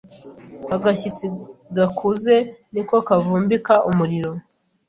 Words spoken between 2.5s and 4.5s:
niko kavumbika umuriro